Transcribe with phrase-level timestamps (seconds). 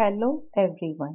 [0.00, 1.14] Hello everyone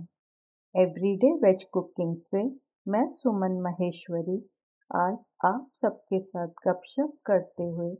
[0.75, 2.43] everyday veg cooking से
[2.87, 4.49] मैं सुमन महेश्वरी
[4.95, 7.95] आज आप सबके साथ गपशप करते हुए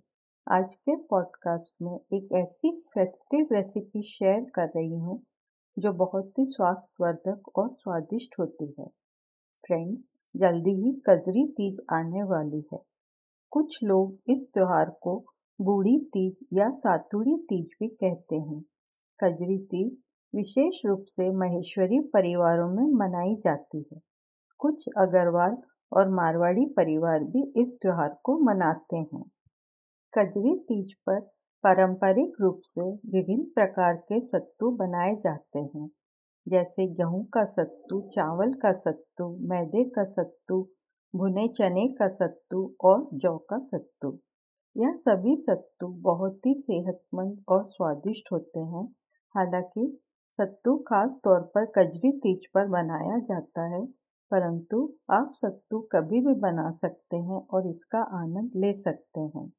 [0.52, 5.24] आज के पॉडकास्ट में एक ऐसी फेस्टिव रेसिपी शेयर कर रही हूँ,
[5.80, 8.88] जो बहुत ही स्वास्थ्यवर्धक और स्वादिष्ट होती है।
[9.68, 12.79] फ्रेंड्स जल्दी ही कजरी तीज आने वाली है।
[13.52, 15.25] कुछ लोग इस त्यौहार को
[15.61, 18.63] बूढ़ी तीज या सातुड़ी तीज भी कहते हैं।
[19.23, 19.97] कजरी तीज
[20.36, 24.01] विशेष रूप से महेश्वरी परिवारों में मनाई जाती है।
[24.60, 25.57] कुछ अग्रवाल
[25.93, 29.24] और मारवाड़ी परिवार भी इस त्योहार को मनाते हैं।
[30.18, 31.19] कजरी तीज पर
[31.64, 35.89] पारंपरिक रूप से विभिन्न प्रकार के सत्तू बनाए जाते हैं।
[36.47, 40.69] जैसे गेहूँ का सत्तू, चावल का सत्तू, मैदे का सत्तू,
[41.16, 44.19] भुने चने का सत्तू और जौ का सत्तू।
[44.77, 48.95] यह सभी सत्तू बहुत ही सेहतमंद और स्वादिष्ट होते हैं।
[49.36, 50.03] हालाँकि
[50.39, 53.86] सत्तू खास तौर पर कजरी तीज पर बनाया जाता है,
[54.31, 54.77] परंतु
[55.11, 59.52] आप सत्तू कभी भी बना सकते हैं और इसका आनंद ले सकते हैं।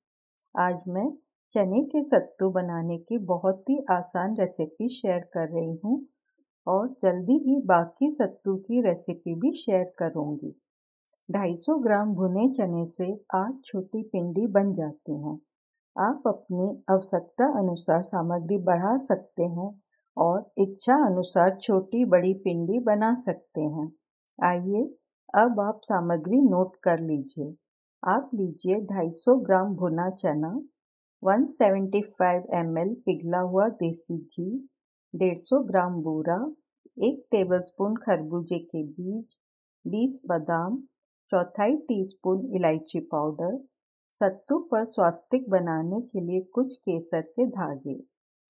[0.55, 1.07] आज मैं
[1.53, 6.01] चने के सत्तू बनाने की बहुत ही आसान रेसिपी शेयर कर रही हूँ
[6.67, 10.55] और जल्दी ही बाकी सत्तू की रेसिपी भी शेयर करूँगी।
[11.31, 15.39] 250 ग्राम भुने चने से आठ छोटी पिंडी बन जाती हैं।
[15.97, 19.71] आप अपनी आवश्यकता अनुसार सामग्री बढ़ा सकते हैं
[20.17, 23.93] और इच्छा अनुसार छोटी बड़ी पिंडी बना सकते हैं।
[24.45, 24.83] आइए,
[25.35, 27.55] अब आप सामग्री नोट कर लीजिए।
[28.03, 30.61] आप लीजिए 250 ग्राम भुना चना
[31.23, 34.69] 175 ml पिघला हुआ देसी घी
[35.15, 36.53] 150 ग्राम बूरा,
[36.99, 39.37] एक टेबलस्पून खरबूजे के बीज
[39.87, 40.77] 20 बादाम,
[41.31, 43.59] चौथाई टीस्पून इलायची पाउडर,
[44.11, 48.01] सत्तू पर स्वास्तिक बनाने के लिए कुछ केसर के धागे।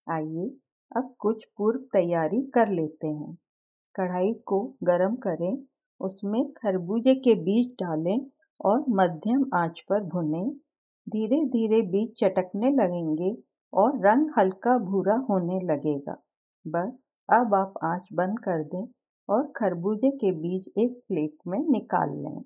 [0.09, 0.51] आइए
[0.95, 3.37] अब कुछ पूर्व तैयारी कर लेते हैं।
[3.95, 5.59] कढ़ाई को गरम करें,
[6.01, 8.27] उसमें खरबूजे के बीज डालें
[8.61, 10.51] और मध्यम आँच पर भुनें।
[11.07, 13.37] धीरे धीरे बीज चटकने लगेंगे
[13.73, 16.17] और रंग हल्का भूरा होने लगेगा।
[16.67, 18.87] बस अब आप आँच बंद कर दें
[19.29, 22.43] और खरबूजे के बीज एक प्लेट में निकाल लें।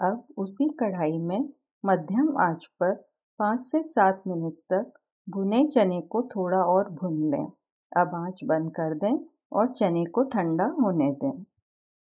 [0.00, 1.48] अब उसी कढ़ाई में
[1.84, 2.94] मध्यम आँच पर
[3.40, 4.92] पाँच से सात मिनट तक
[5.28, 7.46] भुने चने को थोड़ा और भून लें।
[7.96, 9.18] अब आँच बंद कर दें
[9.52, 11.44] और चने को ठंडा होने दें।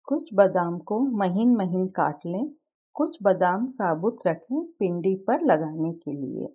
[0.04, 2.52] कुछ बादाम को महीन महीन काट लें।
[2.94, 6.48] कुछ बादाम साबुत रखें पिंडी पर लगाने के लिए।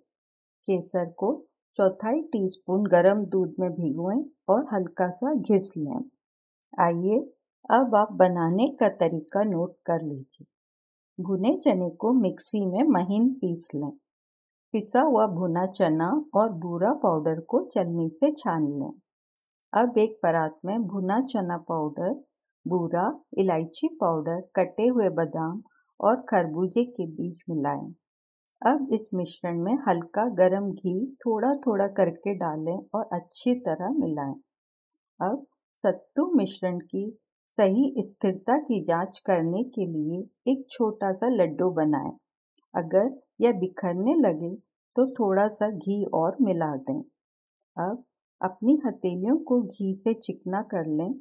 [0.65, 1.45] केसर को
[1.77, 6.03] चौथाई टीस्पून गरम दूध में भिगोएँ और हल्का सा घिस लें।
[6.79, 7.33] आइए
[7.69, 10.45] अब आप बनाने का तरीका नोट कर लीजिए।
[11.23, 13.91] भुने चने को मिक्सी में महीन पीस लें।
[14.71, 18.91] पिसा हुआ भुना चना और बूरा पाउडर को चलनी से छान लें।
[19.73, 22.09] अब एक परात में भुना चना पाउडर
[22.65, 23.05] बूरा,
[23.37, 25.61] इलायची पाउडर कटे हुए बादाम
[25.99, 27.93] और खरबूजे के बीज मिलाएँ।
[28.65, 34.35] अब इस मिश्रण में हल्का गरम घी थोड़ा थोड़ा करके डालें और अच्छी तरह मिलाएँ।
[35.19, 35.45] अब
[35.75, 37.05] सत्तू मिश्रण की
[37.51, 42.17] सही स्थिरता की जाँच करने के लिए एक छोटा सा लड्डू बनाएँ।
[42.73, 44.55] अगर यह बिखरने लगे
[44.95, 46.99] तो थोड़ा सा घी और मिला दें
[47.77, 48.03] अब
[48.43, 51.13] अपनी हथेलियों को घी से चिकना कर लें।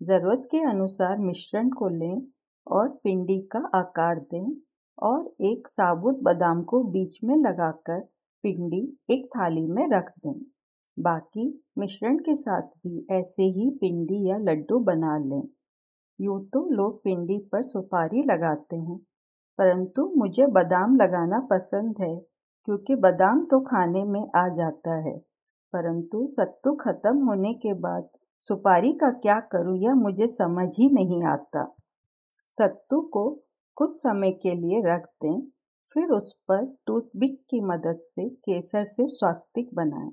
[0.00, 2.22] ज़रूरत के अनुसार मिश्रण को लें
[2.66, 4.54] और पिंडी का आकार दें
[4.98, 8.00] और एक साबुत बादाम को बीच में लगाकर
[8.44, 8.80] पिंडी
[9.10, 10.40] एक थाली में रख दें।
[10.96, 11.46] बाकी
[11.78, 15.42] मिश्रण के साथ भी ऐसे ही पिंडी या लड्डू बना लें।
[16.18, 18.98] यूँ तो लोग पिंडी पर सुपारी लगाते हैं,
[19.58, 22.14] परंतु मुझे बादाम लगाना पसंद है,
[22.68, 25.16] क्योंकि बादाम तो खाने में आ जाता है।
[25.74, 28.08] परंतु सत्तू खत्म होने के बाद
[28.42, 31.64] सुपारी का क्या करूँ यह मुझे समझ ही नहीं आता।
[32.48, 33.28] सत्तू को
[33.76, 35.40] कुछ समय के लिए रख दें,
[35.86, 40.10] फिर उस पर टूथपिक की मदद से केसर से स्वास्तिक बनाएँ।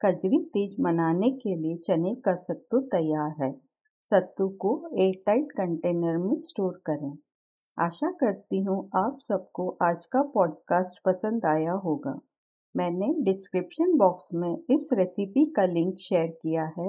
[0.00, 3.52] कजरी तीज मनाने के लिए चने का सत्तू तैयार है।
[4.06, 7.12] सत्तू को एयर टाइट कंटेनर में स्टोर करें।
[7.78, 12.18] आशा करती हूँ आप सबको आज का पॉडकास्ट पसंद आया होगा।
[12.74, 16.88] मैंने डिस्क्रिप्शन बॉक्स में इस रेसिपी का लिंक शेयर किया है।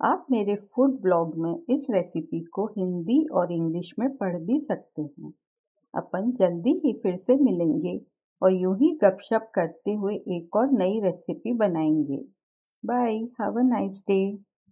[0.00, 5.02] आप मेरे फ़ूड ब्लॉग में इस रेसिपी को हिंदी और इंग्लिश में पढ़ भी सकते
[5.02, 5.32] हैं।
[5.94, 8.00] अपन जल्दी ही फिर से मिलेंगे
[8.42, 12.24] और यूँ ही गपशप करते हुए एक और नई रेसिपी बनाएँगे।
[12.84, 14.20] Bye have a nice day